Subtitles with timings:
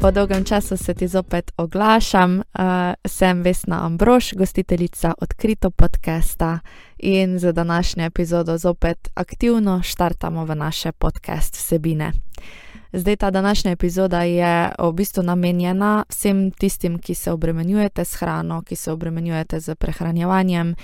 [0.00, 2.38] Po dolgem času se ti zopet oglašam.
[2.38, 2.64] Uh,
[3.06, 6.58] sem Vesna Ambrož, gostiteljica odkrito podcasta
[6.98, 12.12] in za današnjo epizodo zopet aktivno štartamo v naše podcast vsebine.
[12.92, 18.62] Zdaj, ta današnja epizoda je v bistvu namenjena vsem tistim, ki se obremenjujete s hrano,
[18.62, 20.74] ki se obremenjujete z prehranjevanjem,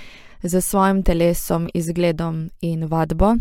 [0.42, 3.34] z svojim telesom, izgledom in vadbo.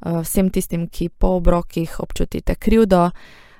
[0.00, 3.10] Vsem tistim, ki po obrokih občutite krivdo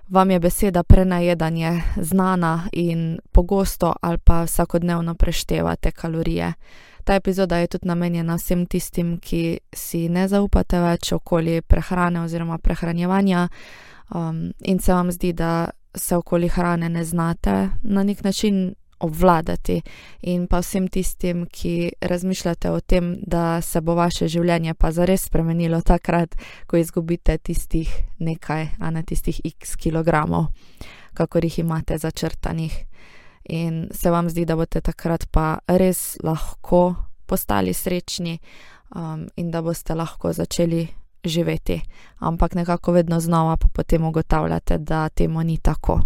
[0.09, 6.53] vam je beseda prenajedanje znana in pogosto ali pa vsakodnevno preštevate kalorije.
[7.05, 12.59] Ta epizoda je tudi namenjena vsem tistim, ki si ne zaupate več okoli prehrane oziroma
[12.59, 13.49] prehranjevanja
[14.15, 19.81] um, in se vam zdi, da se okoli hrane ne znate na nek način obvladati,
[20.21, 25.27] in pa vsem tistim, ki razmišljate o tem, da se bo vaše življenje pa zares
[25.29, 26.35] spremenilo takrat,
[26.67, 30.51] ko izgubite tistih nekaj, a ne tistih x kilogramov,
[31.15, 32.85] kakor jih imate začrtanih.
[33.49, 36.95] In se vam zdi, da boste takrat pa res lahko
[37.27, 38.39] postali srečni
[38.95, 40.87] um, in da boste lahko začeli
[41.25, 41.81] živeti,
[42.19, 46.01] ampak nekako vedno znova pa potem ugotavljate, da temu ni tako.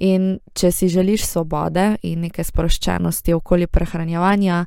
[0.00, 4.64] In če si želiš svobode in neke sproščenosti okoli prehranjevanja,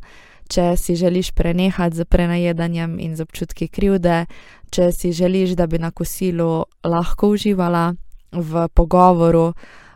[0.50, 4.25] če si želiš prenehati z prenajedanjem in z občutki krivde,
[4.70, 7.94] če si želiš, da bi na kosilu lahko uživala
[8.31, 9.53] v pogovoru,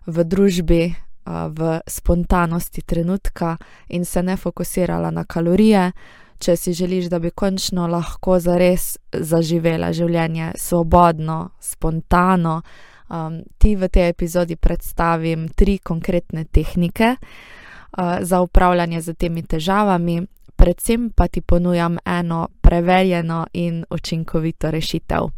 [0.08, 0.84] v družbi,
[1.28, 3.58] v spontanosti trenutka
[3.90, 5.92] in se ne fokusirala na kalorije,
[6.40, 12.62] če si želiš, da bi končno lahko zares zaživela življenje svobodno, spontano,
[13.10, 20.22] um, ti v tej epizodi predstavim tri konkretne tehnike uh, za upravljanje z temi težavami,
[20.56, 25.30] predvsem pa ti ponujam eno preverjeno in učinkovito rešitev.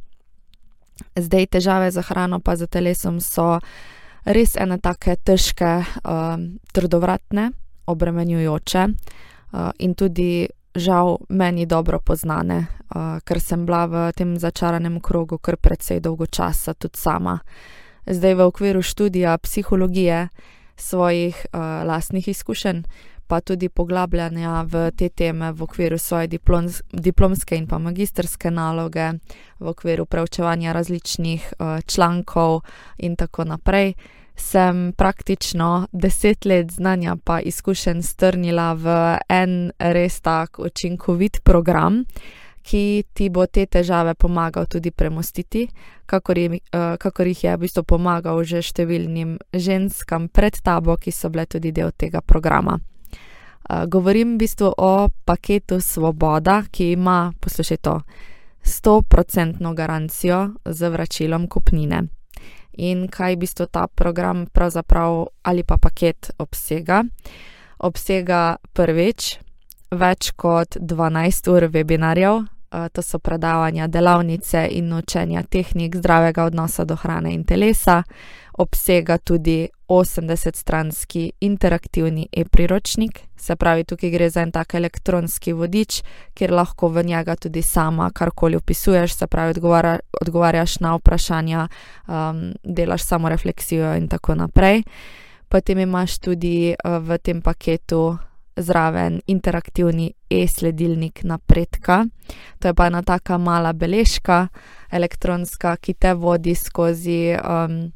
[1.16, 3.59] Zdaj, težave za hrano, pa za telesom so
[4.25, 6.38] res ene take težke, uh,
[6.74, 7.52] trdovratne,
[7.85, 10.47] obremenjujoče uh, in tudi
[10.79, 16.25] žal meni dobro poznane, uh, ker sem bila v tem začaranem krogu kar precej dolgo
[16.25, 17.40] časa, tudi sama.
[18.07, 20.29] Zdaj v okviru študija psihologije,
[20.79, 22.84] svojih uh, lastnih izkušenj,
[23.28, 29.11] pa tudi poglabljanja v te teme v okviru svoje diploms, diplomske in pa magisterske naloge,
[29.59, 32.61] v okviru preučevanja različnih uh, člankov
[32.97, 33.94] in tako naprej
[34.39, 42.05] sem praktično deset let znanja pa izkušenj strnila v en res tak učinkovit program,
[42.63, 45.67] ki ti bo te težave pomagal tudi premostiti,
[46.05, 51.11] kakor, je, uh, kakor jih je v bistvu pomagal že številnim ženskam pred tabo, ki
[51.11, 52.79] so bile tudi del tega programa.
[52.79, 57.99] Uh, govorim v bistvu o paketu Svoboda, ki ima, poslušaj to,
[58.66, 62.19] 100% garancijo z vračilom kupnine
[62.79, 67.03] in kaj v bistvu ta program pravzaprav ali pa paket obsega.
[67.79, 69.38] Obsega prvič
[69.91, 72.45] več kot 12 ur webinarjev,
[72.91, 78.03] to so predavanja, delavnice in učenja tehnik zdravega odnosa do hrane in telesa,
[78.59, 86.02] obsega tudi 80-stranski interaktivni e-priročnik, se pravi, tukaj gre za en tak elektronski vodič,
[86.34, 91.68] kjer lahko v njega tudi sama karkoli opisuješ, se pravi, odgovarja, odgovarjaš na vprašanja,
[92.08, 94.84] um, delaš samo refleksijo in tako naprej.
[95.47, 98.18] Potem imaš tudi uh, v tem paketu
[98.59, 102.06] zraven interaktivni e-sledilnik napredka.
[102.59, 104.47] To je pa ena taka mala beležka,
[104.92, 107.36] elektronska, ki te vodi skozi.
[107.40, 107.92] Um,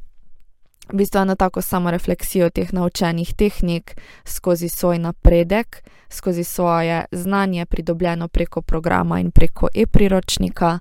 [0.84, 7.06] V bistvu je na tako samo refleksijo teh naučenih tehnik, skozi svoj napredek, skozi svoje
[7.12, 10.80] znanje, pridobljeno preko programa in preko e-priročnika.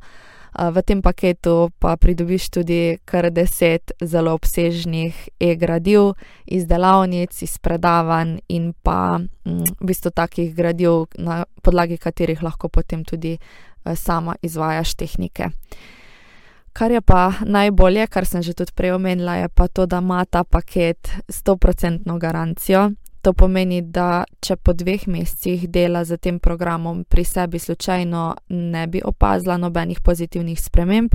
[0.53, 6.13] V tem paketu pa pridobiš tudi kar deset zelo obsežnih e-gradiv
[6.47, 12.69] iz delavnic, iz predavanj in pa mm, v bistvu takih gradiv, na podlagi katerih lahko
[12.69, 13.39] potem tudi
[13.95, 15.49] sama izvajaš tehnike.
[16.73, 20.25] Kar je pa najbolje, kar sem že tudi prej omenila, je pa to, da ima
[20.25, 22.93] ta paket 100% garancijo.
[23.23, 28.87] To pomeni, da če po dveh mesecih dela z tem programom pri sebi slučajno ne
[28.87, 31.15] bi opazila nobenih pozitivnih sprememb,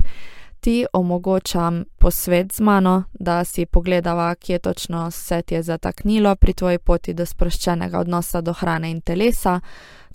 [0.59, 6.53] ti omogočam posvet z mano, da si pogledava, kje točno se ti je zataknilo pri
[6.53, 9.59] tvoji poti do sproščenega odnosa do hrane in telesa.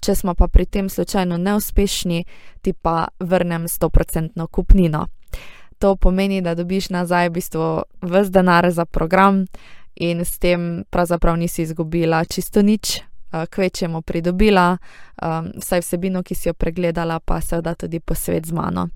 [0.02, 2.24] Če smo pa pri tem slučajno neuspešni,
[2.62, 5.06] ti pa vrnem 100% kupnino
[5.82, 9.46] to pomeni, da dobiš nazaj v bistvu vse denar za program
[9.94, 14.78] in s tem pravzaprav nisi izgubila čisto nič, uh, kvečemo pridobila,
[15.22, 18.88] um, vsaj vsebino, ki si jo pregledala, pa seveda tudi posvet z mano.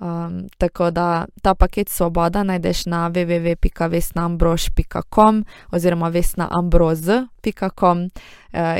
[0.00, 8.10] Um, tako da ta paket Svoboda najdeš na www.vesnaambrož.com oziroma vesnaambroz.com uh,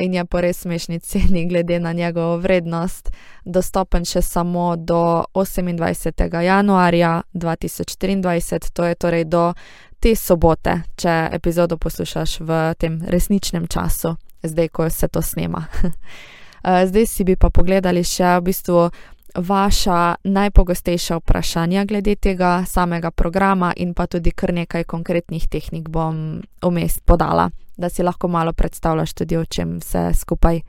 [0.02, 3.10] in je po res smešni ceni, glede na njegovo vrednost,
[3.44, 6.42] dostopen še samo do 28.
[6.42, 9.54] januarja 2024, to je torej do
[10.00, 15.66] te sobote, če epizodo poslušaš v tem resničnem času, zdaj ko se to snema.
[15.84, 18.88] Uh, zdaj si bi pa pogledali še v bistvu
[19.36, 26.40] vaša najpogostejša vprašanja glede tega samega programa, in pa tudi kar nekaj konkretnih tehnik bom
[26.62, 30.60] vmes podala, da si lahko malo predstavljaš tudi, o čem vse skupaj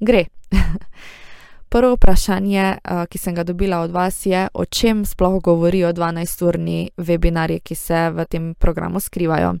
[0.00, 0.24] gre.
[1.68, 2.78] Prvo vprašanje,
[3.08, 8.10] ki sem ga dobila od vas, je, o čem sploh govorijo 12-urni webinarji, ki se
[8.10, 9.54] v tem programu skrivajo.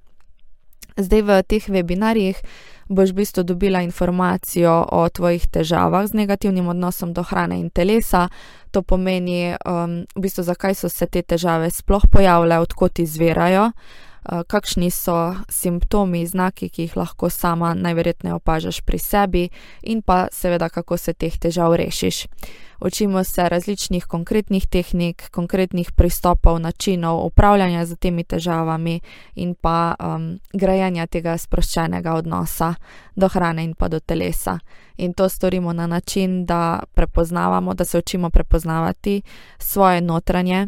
[0.96, 2.40] Zdaj v teh webinarjih
[2.88, 8.28] boš v bistvu dobila informacijo o tvojih težavah z negativnim odnosom do hrane in telesa.
[8.72, 14.07] To pomeni, um, v bistvu, zakaj so se te težave sploh pojavile, odkot izvirajo, uh,
[14.46, 19.48] kakšni so simptomi, znaki, ki jih lahko sama najverjetneje opažaš pri sebi,
[19.82, 22.26] in pa seveda, kako se teh težav rešiš
[22.80, 29.00] učimo se različnih konkretnih tehnik, konkretnih pristopov, načinov upravljanja z temi težavami
[29.34, 32.74] in pa um, grajenja tega sproščenega odnosa
[33.16, 34.58] do hrane in pa do telesa.
[34.96, 39.22] In to storimo na način, da prepoznavamo, da se učimo prepoznavati
[39.58, 40.66] svoje notranje,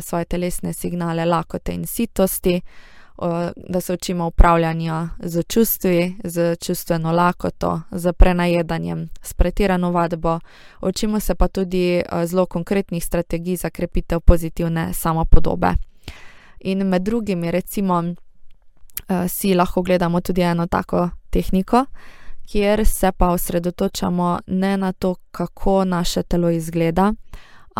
[0.00, 2.60] svoje telesne signale lakote in sitosti
[3.56, 10.40] da se učimo upravljanja z čustvi, z čustveno lakoto, z prenajedanjem, s pretirano vadbo.
[10.80, 15.74] Učimo se pa tudi zelo konkretnih strategij za krepitev pozitivne samopodobe.
[16.60, 18.04] In med drugim, recimo,
[19.28, 21.84] si lahko gledamo tudi eno tako tehniko,
[22.46, 27.12] kjer se pa osredotočamo ne na to, kako naše telo izgleda,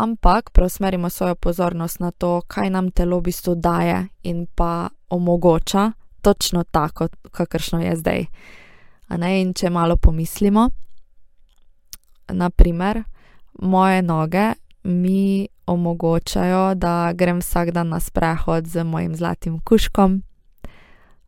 [0.03, 5.91] ampak preusmerimo svojo pozornost na to, kaj nam telo v bistvu daje in pa omogoča,
[6.21, 8.25] točno tako, kakršno je zdaj.
[9.41, 10.69] In če malo pomislimo,
[12.27, 13.03] naprimer,
[13.59, 14.53] moje noge
[14.83, 20.21] mi omogočajo, da grem vsak dan na sprehod z mojim zlatim kuškom,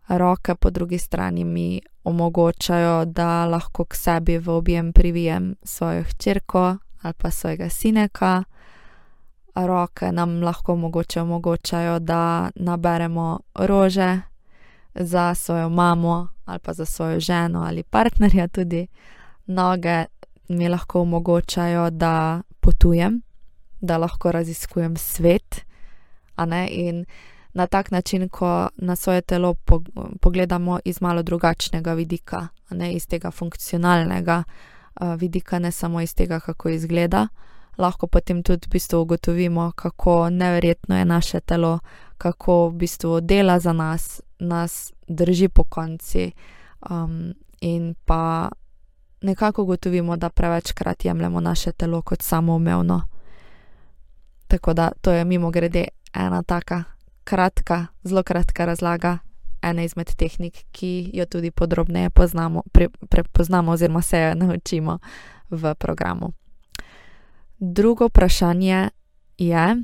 [0.07, 6.77] roke po drugi strani mi omogočajo, da lahko k sebi v objem privijem svojo hčerko
[7.01, 8.44] ali pa svojega sineka
[9.56, 14.21] roke nam lahko mogoče omogočajo, da naberemo rože
[14.95, 18.88] za svojo mamo ali pa za svojo ženo ali partnerja tudi.
[19.45, 20.06] Noge
[20.48, 23.21] mi lahko omogočajo, da potujem,
[23.81, 25.65] da lahko raziskujem svet,
[26.69, 27.06] in
[27.54, 29.56] na tak način, ko na svoje telo
[30.21, 34.44] pogledamo iz malo drugačnega vidika, ne iz tega funkcionalnega
[35.01, 37.27] uh, vidika, ne samo iz tega, kako izgleda
[37.77, 41.79] lahko potem tudi v bistvu ugotovimo, kako neverjetno je naše telo,
[42.18, 46.31] kako v bistvu dela za nas, nas drži po konci,
[46.89, 48.50] um, in pa
[49.21, 53.01] nekako ugotovimo, da prevečkrat jemljemo naše telo kot samoumevno.
[54.47, 56.83] Tako da to je mimo grede ena taka
[57.23, 59.18] kratka, zelo kratka razlaga.
[59.62, 65.00] Ena izmed tehnik, ki jo tudi podrobneje poznamo, pre, prepoznamo, oziroma se jo naučimo
[65.49, 66.33] v programu.
[67.63, 68.89] Drugo vprašanje
[69.37, 69.83] je,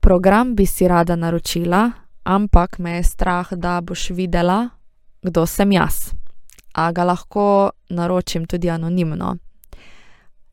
[0.00, 1.90] program bi si rada naročila,
[2.22, 4.68] ampak me je strah, da boš videla,
[5.22, 6.14] kdo sem jaz.
[6.74, 9.36] A ga lahko naročim tudi anonimno?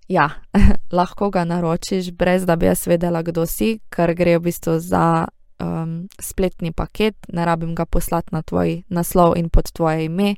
[0.08, 0.30] Ja,
[0.98, 5.28] lahko ga naročiš, brez da bi jaz vedela, kdo si, ker gre v bistvu za
[5.62, 10.36] um, spletni paket, ne rabim ga poslati na tvoj naslov in pod tvoje ime,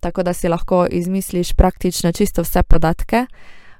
[0.00, 3.26] tako da si lahko izmisliš praktično čisto vse podatke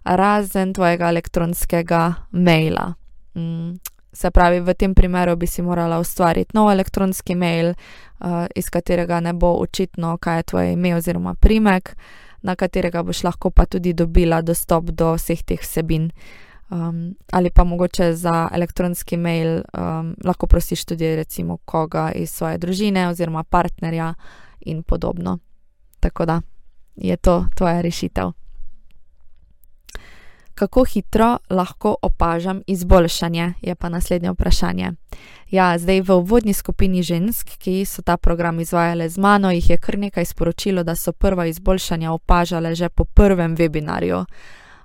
[0.04, 2.94] razen tvojega elektronskega maila.
[3.34, 3.72] Mm.
[4.12, 9.20] Se pravi, v tem primeru bi si morala ustvariti nov elektronski mail, uh, iz katerega
[9.20, 11.96] ne bo očitno, kaj je tvoje ime oziroma primek,
[12.42, 16.10] na katerega boš lahko pa tudi dobila dostop do vseh teh vsebin.
[16.70, 22.58] Um, ali pa mogoče za elektronski mail um, lahko prosiš tudi recimo koga iz svoje
[22.58, 24.14] družine oziroma partnerja
[24.60, 25.38] in podobno.
[26.00, 26.40] Tako da
[26.96, 28.43] je to tvoja rešitev
[30.54, 34.92] kako hitro lahko opažam izboljšanje, je pa naslednje vprašanje.
[35.50, 39.76] Ja, zdaj v uvodni skupini žensk, ki so ta program izvajale z mano, jih je
[39.76, 44.24] kar nekaj sporočilo, da so prva izboljšanja opažale že po prvem webinarju.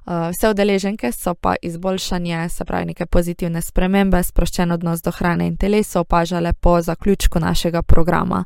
[0.09, 5.47] Uh, vse udeleženke so pa izboljšanje, se pravi, neke pozitivne spremembe, sproščen odnos do hrane
[5.47, 8.43] in telesa opažale po zaključku našega programa.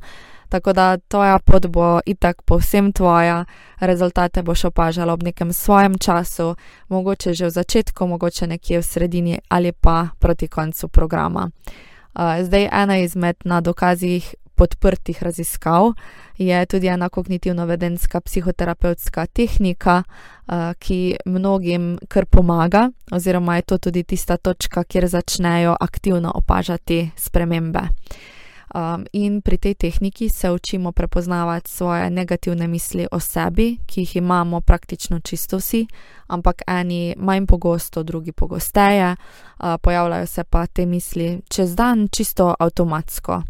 [0.53, 3.45] Tako da tvoja pot bo itak povsem tvoja,
[3.79, 6.55] rezultate boš opažala ob nekem svojem času,
[6.89, 11.49] mogoče že v začetku, mogoče nekje v sredini ali pa proti koncu programa.
[11.49, 15.93] Uh, zdaj, ena izmed na dokazih podprtih raziskav
[16.37, 24.03] je tudi ena kognitivno-vedenska psihoterapevtska tehnika, uh, ki mnogim kar pomaga, oziroma je to tudi
[24.03, 27.89] tista točka, kjer začnejo aktivno opažati spremembe.
[28.73, 34.15] Um, in pri tej tehniki se učimo prepoznavati svoje negativne misli o sebi, ki jih
[34.15, 35.87] imamo praktično čisto vsi,
[36.27, 42.55] ampak eni manj pogosto, drugi pogosteje, uh, pojavljajo se pa te misli čez dan čisto
[42.59, 43.41] avtomatsko,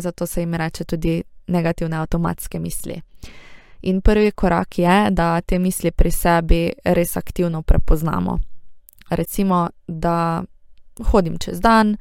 [0.00, 3.00] zato se jim reče tudi negativne avtomatske misli.
[3.82, 8.38] In prvi korak je, da te misli pri sebi res aktivno prepoznamo.
[9.10, 10.42] Recimo, da
[11.10, 11.96] hodim čez dan,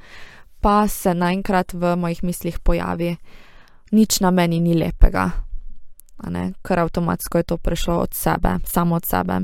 [0.61, 3.17] pa se naenkrat v mojih mislih pojavi,
[3.91, 5.31] nič na meni ni lepega,
[6.63, 9.39] ker avtomatsko je to prišlo od sebe, samo od sebe.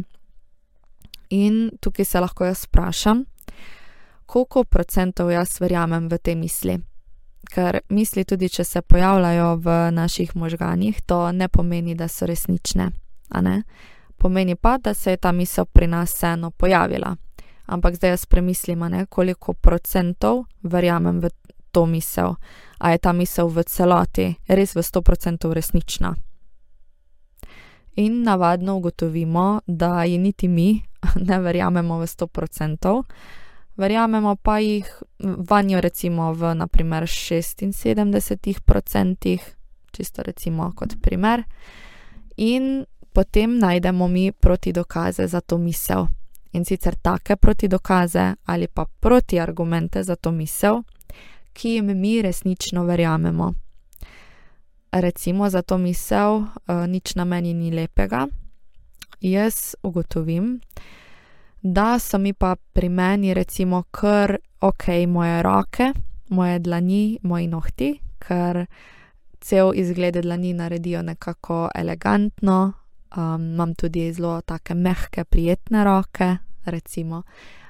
[1.29, 3.25] In tukaj se lahko jaz vprašam,
[4.25, 6.77] koliko procentov jaz verjamem v te misli.
[7.45, 12.91] Ker misli, tudi če se pojavljajo v naših možganjih, to ne pomeni, da so resnične.
[14.17, 17.15] Pomeni pa, da se je ta misel pri nas vseeno pojavila
[17.65, 21.29] ampak zdaj jaz premislim, ne, koliko procentov verjamem v
[21.71, 22.35] to misel,
[22.79, 26.15] a je ta misel v celoti res v 100% resnična.
[27.95, 30.81] In navadno ugotovimo, da ji niti mi
[31.27, 33.03] ne verjamemo v 100%,
[33.77, 39.39] verjamemo pa jih vanjo recimo v naprimer 76%,
[39.91, 41.43] čisto recimo kot primer,
[42.37, 46.07] in potem najdemo mi proti dokaze za to misel
[46.55, 50.83] in sicer take protidokaze ali pa protiargumente za to misel,
[51.53, 53.53] ki jim mi resnično verjamemo.
[54.91, 56.47] Recimo za to misel, uh,
[56.87, 58.27] nič na meni ni lepega,
[59.21, 60.59] jaz ugotovim,
[61.61, 65.91] da so mi pa pri meni, recimo, kar ok, moje roke,
[66.29, 68.65] moje dlani, moji nohti, ker
[69.41, 72.73] cel izgled dlani naredijo nekako elegantno,
[73.17, 77.23] um, imam tudi zelo take mehke, prijetne roke, recimo.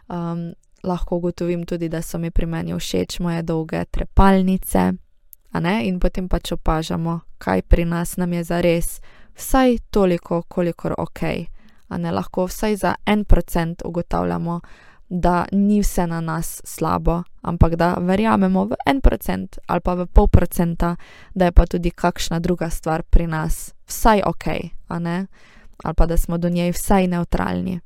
[0.07, 4.93] Um, lahko ugotovim tudi, da so mi pri meni všeč moje dolge trepalnice,
[5.83, 9.01] in potem pač opažamo, kaj pri nas nam je za res,
[9.35, 11.21] vsaj toliko, kolikor ok.
[11.97, 14.59] Ne, lahko vsaj za en procent ugotavljamo,
[15.09, 20.05] da ni vse na nas slabo, ampak da verjamemo v en procent ali pa v
[20.05, 20.95] pol procenta,
[21.33, 24.45] da je pa tudi kakšna druga stvar pri nas vsaj ok,
[24.87, 25.25] ali
[25.95, 27.79] pa da smo do njej vsaj neutralni.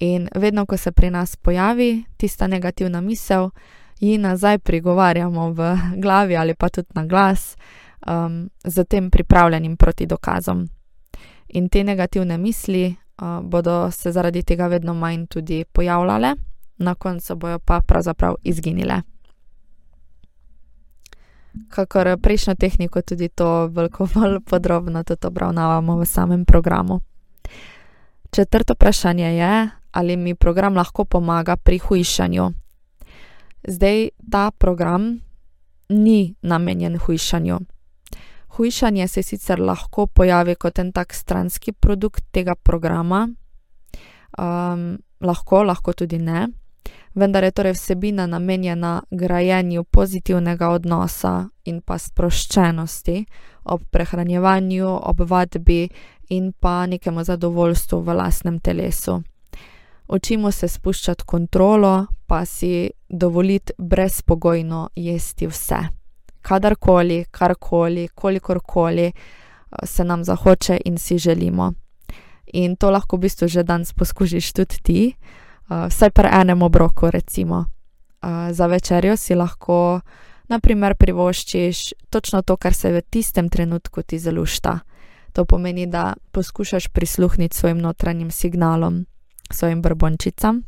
[0.00, 3.50] In vedno, ko se pri nas pojavi tista negativna misel,
[4.00, 7.56] ji nazaj prigovarjamo v glavi ali pa tudi na glas,
[8.06, 10.68] um, z tem pripravljenim proti dokazom.
[11.48, 12.96] In te negativne misli
[13.42, 16.34] bodo se zaradi tega vedno manj tudi pojavljale,
[16.78, 19.02] na koncu bojo pa pravzaprav izginile.
[21.68, 27.00] Kakor prejšnjo tehniko, tudi to veliko bolj podrobno tudi obravnavamo v samem programu.
[28.30, 32.52] Četrto vprašanje je, ali mi program lahko pomaga pri hujšanju.
[33.68, 35.20] Zdaj, ta program
[35.88, 37.58] ni namenjen hujšanju.
[38.58, 43.28] Hujšanje se sicer lahko pojavi kot en tak stranski produkt tega programa,
[44.38, 46.48] um, lahko, lahko tudi ne,
[47.14, 53.24] vendar je torej vsebina namenjena grajenju pozitivnega odnosa in pa sproščenosti
[53.64, 55.88] ob prehranjevanju, ob vadbi
[56.28, 59.22] in pa nekemu zadovoljstvu v lastnem telesu.
[60.08, 65.97] Učimo se spuščati kontrolo, pa si dovoliti brezpogojno jesti vse.
[66.48, 69.12] Kadarkoli, karkoli, kolikorkoli eh,
[69.84, 71.72] se nam zahoče in si želimo.
[72.52, 77.10] In to lahko v bistvu že danes poskušiš tudi ti, eh, vsaj pri enem obroku,
[77.10, 77.64] recimo.
[78.22, 80.00] Eh, za večerjo si lahko,
[80.48, 84.78] naprimer, privoščiš točno to, kar se v tistem trenutku ti zalušta.
[85.32, 89.06] To pomeni, da poskušaš prisluhniti svojim notranjim signalom
[89.50, 90.62] svojim brbončicam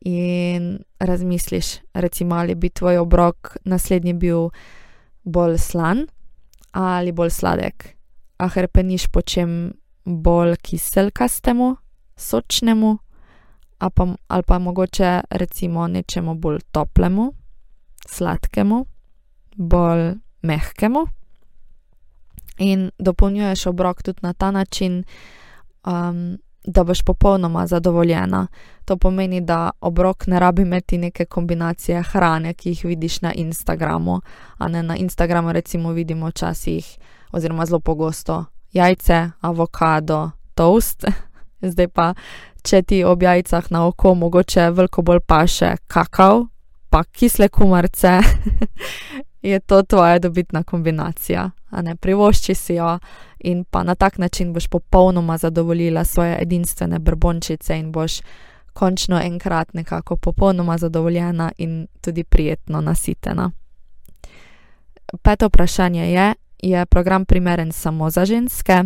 [0.00, 4.48] in razmisliš, recimo, ali bi tvoj obrok naslednji bil
[5.24, 6.06] bolj slan
[6.72, 7.96] ali bolj sladek,
[8.38, 9.72] a hrpeniš po čem
[10.04, 11.76] bolj kiselkastemu,
[12.16, 12.98] sočnemu,
[13.78, 17.32] pa, ali pa mogoče recimo nečemu bolj toplemu,
[18.06, 18.86] sladkemu,
[19.56, 21.06] bolj mehkemu.
[22.58, 25.04] In dopolnjuješ obrok tudi na ta način,
[25.86, 28.46] um, da boš popolnoma zadovoljena.
[28.84, 34.20] To pomeni, da obrok ne rabi imeti neke kombinacije hrane, ki jih vidiš na Instagramu.
[34.68, 36.98] Ne, na Instagramu recimo vidimo včasih,
[37.32, 41.04] oziroma zelo pogosto, jajce, avokado, toast.
[41.62, 42.14] Zdaj pa,
[42.62, 46.46] če ti ob jajcah na oko mogoče veliko bolj paše kakav,
[46.90, 48.18] pa kisle kumarce,
[49.42, 51.50] je to tvoja dobitna kombinacija.
[52.00, 52.98] Privošči si jo
[53.38, 58.20] in pa na tak način boš popolnoma zadovoljila svoje edinstvene brbončice in boš
[58.72, 63.50] končno enkrat nekako popolnoma zadovoljena in tudi prijetno nasitena.
[65.22, 68.84] Peto vprašanje je, je program primeren samo za ženske?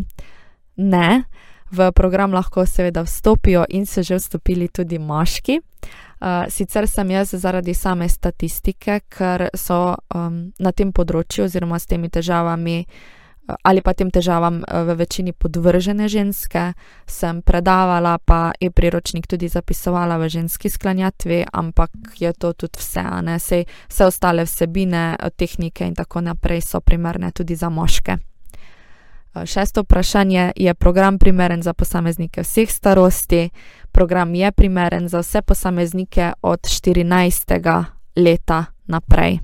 [0.77, 1.25] Ne,
[1.71, 5.61] v program lahko seveda vstopijo in so že vstopili tudi moški.
[6.49, 12.09] Sicer sem jaz zaradi same statistike, ker so um, na tem področju oziroma s temi
[12.09, 12.79] težavami
[13.63, 16.73] ali pa tem težavam v večini podvržene ženske,
[17.07, 23.05] sem predavala, pa je priročnik tudi zapisovala v ženski sklanjatvi, ampak je to tudi vse,
[23.21, 28.17] ne, Sej, vse ostale vsebine, tehnike in tako naprej so primerne tudi za moške.
[29.35, 33.51] Šesto vprašanje je program primeren za posameznike vseh starosti
[33.95, 37.85] program je primeren za vse posameznike od 14.
[38.17, 39.39] leta naprej.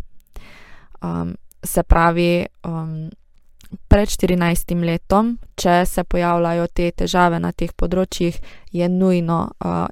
[1.03, 3.11] Um, se pravi, um,
[3.89, 4.75] pred 14.
[4.85, 8.39] letom, če se pojavljajo te težave na teh področjih,
[8.73, 9.41] je nujno,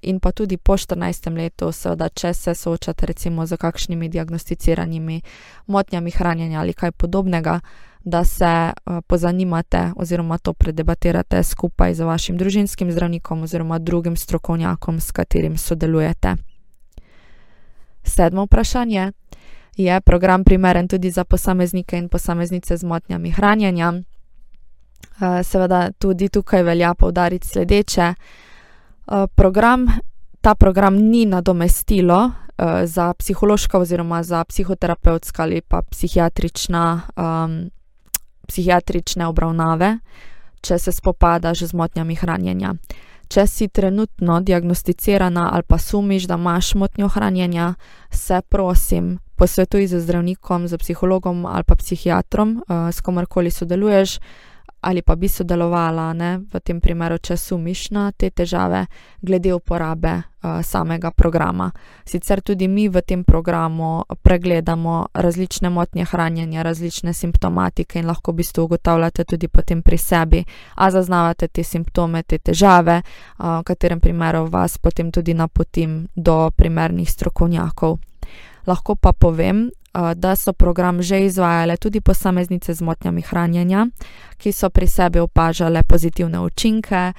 [0.02, 1.30] in pa tudi po 14.
[1.36, 5.20] letu, seveda, če se soočate recimo z kakšnimi diagnosticiranimi
[5.66, 7.60] motnjami hranjenja ali kaj podobnega
[8.04, 8.72] da se
[9.06, 16.34] pozanimate oziroma to predebatirate skupaj z vašim družinskim zdravnikom oziroma drugim strokovnjakom, s katerim sodelujete.
[18.04, 19.12] Sedmo vprašanje.
[19.78, 23.92] Je program primeren tudi za posameznike in posameznice z motnjami hranjenja?
[23.92, 24.02] Uh,
[25.42, 28.14] seveda tudi tukaj velja povdariti sledeče.
[29.06, 29.86] Uh, program,
[30.40, 37.70] ta program ni nadomestilo uh, za psihološka oziroma za psihoterapevtska ali pa psihiatrična um,
[38.48, 39.98] psihiatrične obravnave,
[40.60, 42.74] če se spopadaš z motnjami hranjenja.
[43.28, 47.74] Če si trenutno diagnosticirana ali pa sumiš, da imaš motnjo hranjenja,
[48.10, 54.18] se prosim posvetuj z zdravnikom, z psihologom ali pa psihiatrom, uh, s komarkoli sodeluješ,
[54.80, 58.84] ali pa bi sodelovala ne, v tem primeru, če sumiš na te težave,
[59.22, 61.70] glede uporabe uh, samega programa.
[62.06, 68.42] Sicer tudi mi v tem programu pregledamo različne motnje hranjenja, različne simptomatike in lahko v
[68.42, 74.00] bistvu ugotavljate tudi potem pri sebi, a zaznavate te simptome, te težave, uh, v katerem
[74.00, 77.98] primeru vas potem tudi napotim do primernih strokovnjakov.
[78.68, 79.72] Lahko pa povem,
[80.14, 83.86] da so program že izvajale tudi posameznice z motnjami hranjenja,
[84.36, 87.12] ki so pri sebi opažale pozitivne učinke,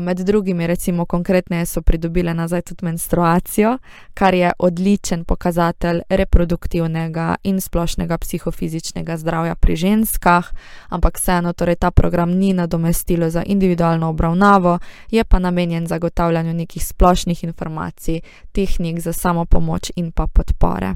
[0.00, 3.78] med drugimi, recimo, konkretneje so pridobile nazaj tudi menstruacijo,
[4.14, 10.52] kar je odličen pokazatelj reproduktivnega in splošnega psihofizičnega zdravja pri ženskah,
[10.88, 14.78] ampak vseeno, torej ta program ni nadomestilo za individualno obravnavo,
[15.10, 18.20] je pa namenjen zagotavljanju nekih splošnih informacij,
[18.52, 20.94] tehnik za samo pomoč in pa podpore.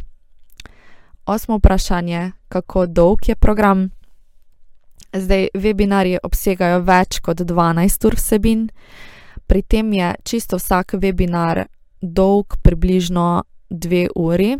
[1.28, 3.90] Osmo vprašanje, kako dolg je program?
[5.12, 8.62] Zdaj, webinarji obsegajo več kot 12 ur vsebin,
[9.46, 11.66] pri tem je čisto vsak webinar
[12.00, 14.54] dolg približno 2 uri,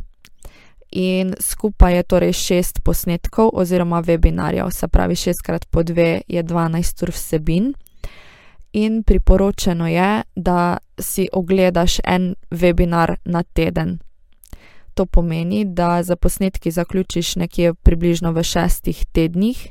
[0.92, 6.42] in skupaj je torej 6 posnetkov oziroma webinarjev, se pravi 6 krat po 2 je
[6.42, 7.72] 12 ur vsebin.
[8.72, 13.98] In priporočeno je, da si ogledaš en webinar na teden,
[14.98, 19.68] To pomeni, da za posnetki zaključiš nekje približno v šestih tednih.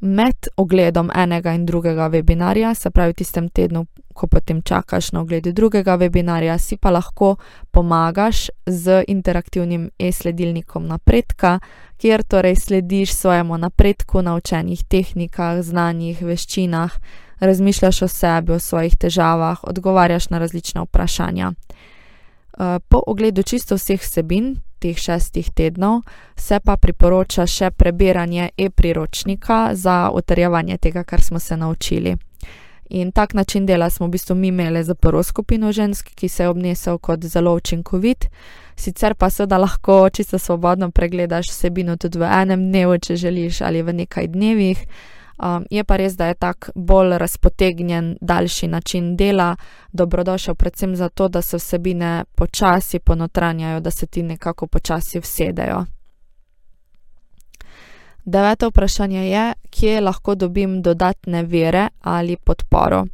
[0.00, 5.24] Med ogledom enega in drugega webinarja, se pravi, v tistem tednu, ko potem čakaš na
[5.24, 7.34] ogled drugega webinarja, si pa lahko
[7.70, 11.58] pomagaš z interaktivnim e-sledilnikom napredka,
[11.98, 16.94] kjer torej slediš svojemu napredku na učenih tehnikah, znanjih, veščinah,
[17.40, 21.52] razmišljaš o sebi, o svojih težavah, odgovarjaš na različna vprašanja.
[22.58, 26.02] Eh, po ogledu čisto vseh vsebin teh šestih tednov
[26.36, 32.16] se pa priporoča še prebiranje e-priročnika za utrjevanje tega, kar smo se naučili.
[32.90, 36.42] In tak način dela smo v bistvu mi imeli za prvo skupino žensk, ki se
[36.42, 38.26] je obnesel kot zelo učinkovit,
[38.76, 43.82] sicer pa seveda lahko čisto svobodno pregledaš vsebino tudi v enem dnevu, če želiš, ali
[43.82, 44.86] v nekaj dnevih.
[45.38, 49.56] Um, je pa res, da je tak bolj razpotegnjen, daljši način dela
[49.92, 55.84] dobrodošel, predvsem zato, da se vsebine počasi ponotranjajo, da se ti nekako počasi vsedejo.
[58.24, 63.06] Deveto vprašanje je, kje lahko dobim dodatne vere ali podporo.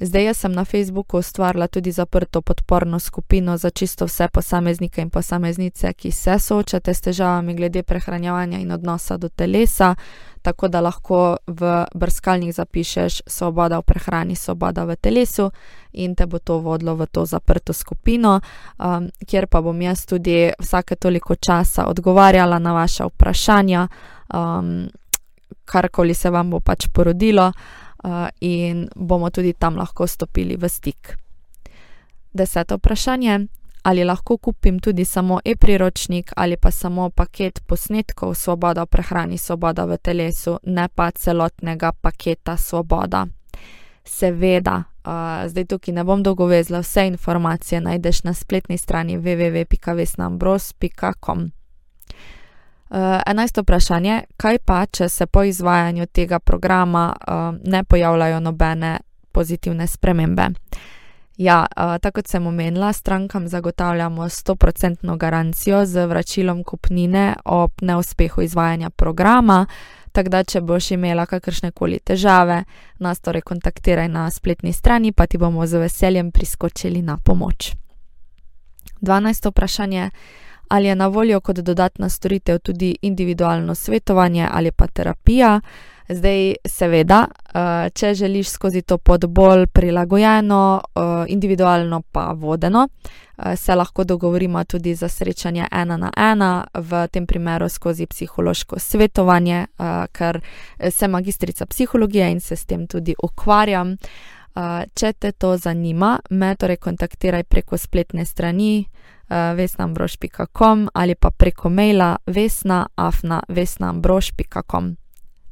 [0.00, 5.10] Zdaj jaz sem na Facebooku ustvarila tudi zaprto podporno skupino za čisto vse posameznike in
[5.10, 9.94] posameznice, ki se soočate s težavami glede prehranjevanja in odnosa do telesa,
[10.42, 15.50] tako da lahko v brskalnik zapišeš svoboda v prehrani, svoboda v telesu
[15.92, 18.40] in te bo to vodilo v to zaprto skupino,
[18.78, 23.88] um, kjer pa bom jaz tudi vsake toliko časa odgovarjala na vaše vprašanja,
[24.34, 24.88] um,
[25.64, 27.52] karkoli se vam bo pač porodilo
[28.40, 31.16] in bomo tudi tam lahko stopili v stik.
[32.32, 33.46] Deseto vprašanje.
[33.84, 39.84] Ali lahko kupim tudi samo e-priročnik ali pa samo paket posnetkov Svoboda v prehrani, Svoboda
[39.84, 43.26] v telesu, ne pa celotnega paketa Svoboda?
[44.04, 51.50] Seveda, uh, zdaj tukaj ne bom dolgo vezla, vse informacije najdeš na spletni strani www.vesnambros.com.
[52.90, 58.98] Uh, enajsto vprašanje, kaj pa, če se po izvajanju tega programa uh, ne pojavljajo nobene
[59.32, 60.48] pozitivne spremembe?
[61.36, 68.42] Ja, uh, tako kot sem omenila, strankam zagotavljamo 100% garancijo z vračilom kupnine ob neuspehu
[68.42, 69.66] izvajanja programa,
[70.12, 72.64] tako da če boš imela kakršne koli težave,
[72.98, 77.72] nas torej kontaktiraj na spletni strani, pa ti bomo z veseljem priskočili na pomoč.
[79.00, 79.50] 12.
[79.50, 80.10] vprašanje
[80.68, 85.60] ali je na voljo kot dodatna storitev tudi individualno svetovanje ali pa terapija.
[86.08, 92.88] Zdaj, seveda, eh, če želiš skozi to pot bolj prilagojeno, eh, individualno pa vodeno,
[93.38, 98.78] eh, se lahko dogovorimo tudi za srečanje ena na ena, v tem primeru skozi psihološko
[98.78, 99.66] svetovanje,
[100.12, 100.40] ker
[100.90, 103.96] sem magistrica psihologije in se s tem tudi ukvarjam.
[104.94, 108.88] Če te to zanima, me torej kontaktiraj preko spletne strani uh,
[109.56, 114.96] vesnambrož.com ali pa preko maila vesna.afna.vesnambrož.com.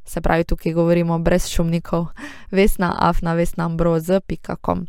[0.05, 2.05] Se pravi, tukaj govorimo brez šumnikov,
[2.57, 4.87] vesna.afna.vesnambrož.com.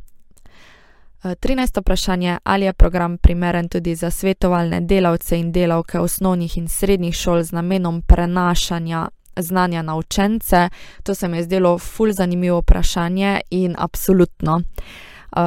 [1.25, 1.81] 13.
[1.81, 7.43] vprašanje, ali je program primeren tudi za svetovalne delavce in delavke osnovnih in srednjih šol
[7.43, 10.69] z namenom prenašanja znanja na učence?
[11.03, 14.61] To se mi je zdelo ful zanimivo vprašanje in absolutno.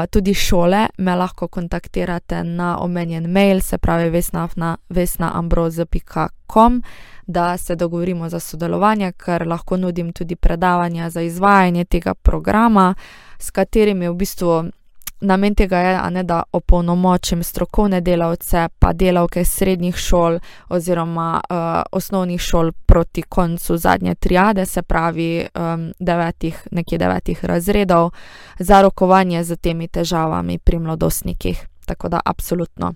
[0.10, 4.22] Tudi šole me lahko kontaktirate na omenjen mail, se pravi
[4.90, 6.84] vesnaambroz.com,
[7.28, 12.96] da se dogovorimo za sodelovanje, ker lahko nudim tudi predavanja za izvajanje tega programa,
[13.40, 14.64] s katerimi v bistvu
[15.20, 21.58] namen tega je, ne, da opolnomočim strokovne delavce, pa delavke srednjih šol oziroma uh,
[21.92, 28.12] osnovnih šol proti koncu zadnje triade, se pravi um, devetih, nekje devetih razredov,
[28.60, 31.68] za rokovanje z temi težavami pri mladostnikih.
[31.86, 32.94] Tako da, absolutno.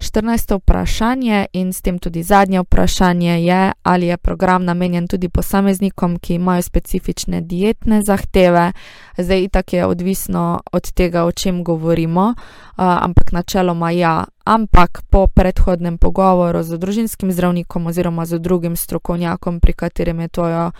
[0.00, 0.56] 14.
[0.56, 6.34] vprašanje in s tem tudi zadnje vprašanje je, ali je program namenjen tudi posameznikom, ki
[6.34, 8.72] imajo specifične dietne zahteve.
[9.18, 12.34] Zdaj, itak je odvisno od tega, o čem govorimo,
[12.76, 14.24] ampak načeloma ja.
[14.44, 20.70] Ampak po predhodnem pogovoru z družinskim zdravnikom oziroma z drugim strokovnjakom, pri katerem je tvoje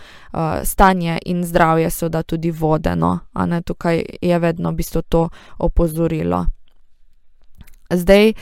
[0.63, 6.45] stanje in zdravje seveda tudi vodeno, a ne tukaj je vedno v bistvu to opozorilo.
[7.91, 8.35] Zdaj, eh,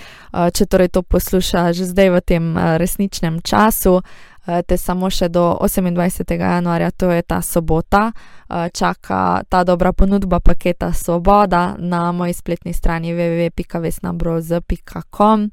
[0.54, 4.02] če torej to poslušaš zdaj v tem eh, resničnem času,
[4.48, 6.40] eh, te samo še do 28.
[6.40, 8.12] januarja, to je ta sobota,
[8.50, 15.50] čaka ta dobra ponudba paketa Svoboda na moji spletni strani www.vesnabroz.com.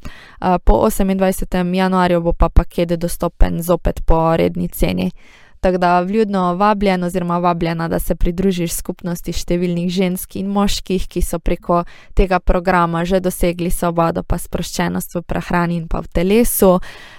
[0.64, 1.74] Po 28.
[1.74, 5.10] januarju bo pa paket dostopen zopet po redni ceni.
[5.60, 11.22] Tako da vljudno vabljen oziroma vabljena, da se pridružiš skupnosti številnih žensk in moških, ki
[11.22, 16.76] so preko tega programa že dosegli svobodo, pa sproščenost v prehrani in pa v telesu.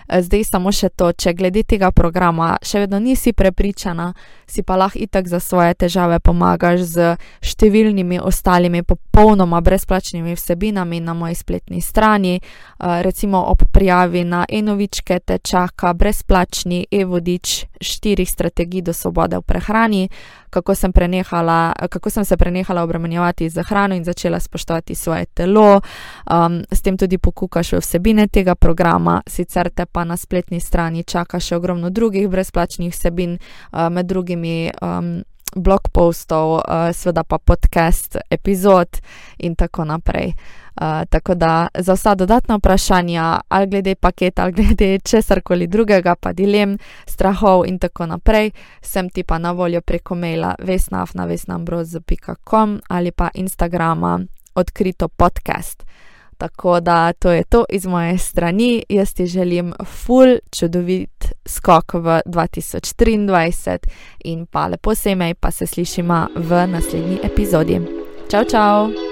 [0.08, 4.14] Eh, zdaj samo še to, če glede tega programa še vedno nisi prepričana,
[4.48, 11.14] si pa lahko itak za svoje težave pomagaš z številnimi ostalimi popolnoma brezplačnimi vsebinami na
[11.14, 12.40] moji spletni strani.
[12.40, 19.42] Eh, recimo ob prijavi na enovičke te čaka brezplačni e-vodič štirih strategij do svobode v
[19.42, 20.10] prehrani,
[20.50, 20.92] kako sem,
[21.90, 25.82] kako sem se prenehala obremenjevati za hrano in začela spoštovati svoje telo.
[26.32, 31.40] Um, s tem tudi pokukaš vsebine tega programa, sicer te pa na spletni strani čaka
[31.40, 33.38] še ogromno drugih brezplačnih vsebin,
[33.72, 34.72] uh, med drugimi.
[34.82, 35.24] Um,
[35.56, 36.62] blog postov, uh,
[36.94, 38.88] seveda pa podcast, epizod
[39.38, 40.34] in tako naprej.
[40.82, 46.16] Uh, tako da za vsa dodatna vprašanja, ali glede paketa, ali glede česar koli drugega,
[46.16, 53.12] pa dilem, strahov in tako naprej, sem ti pa na voljo preko maila vesnafnavesnambroz.com ali
[53.12, 54.20] pa Instagrama
[54.56, 55.84] odkrito podcast.
[56.38, 58.84] Tako da to je to iz moje strani.
[58.90, 63.78] Jaz ti želim full čudovit skok v 2023
[64.24, 67.82] in pa lepo se imej, pa se slišimo v naslednji epizodi.
[68.30, 69.07] Čau, čau!